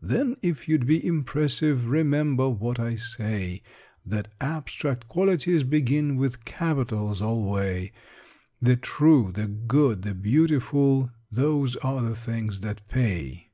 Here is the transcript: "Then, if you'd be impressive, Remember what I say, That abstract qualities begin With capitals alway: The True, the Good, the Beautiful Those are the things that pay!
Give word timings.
"Then, 0.00 0.38
if 0.40 0.70
you'd 0.70 0.86
be 0.86 1.06
impressive, 1.06 1.86
Remember 1.90 2.48
what 2.48 2.80
I 2.80 2.94
say, 2.94 3.62
That 4.06 4.28
abstract 4.40 5.06
qualities 5.06 5.64
begin 5.64 6.16
With 6.16 6.46
capitals 6.46 7.20
alway: 7.20 7.92
The 8.62 8.76
True, 8.76 9.30
the 9.32 9.48
Good, 9.48 10.00
the 10.00 10.14
Beautiful 10.14 11.10
Those 11.30 11.76
are 11.84 12.00
the 12.00 12.14
things 12.14 12.60
that 12.60 12.88
pay! 12.88 13.50